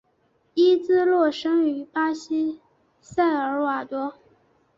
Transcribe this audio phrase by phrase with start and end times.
[0.55, 2.59] 伊芝诺生于巴西
[3.01, 4.15] 萨尔瓦多。